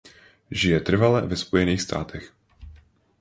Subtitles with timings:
[0.51, 2.33] Žije trvale ve Spojených státech.